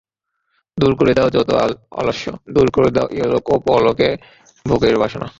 [0.77, 1.49] দূর করে দাও যত
[1.91, 4.09] আলস্য, দূর করে দাও ইহলোক ও পরলোকে
[4.65, 5.27] ভোগের বাসনা।